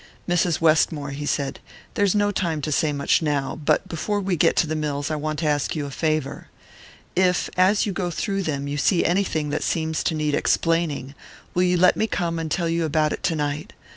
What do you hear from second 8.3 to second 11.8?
them, you see anything that seems to need explaining, will you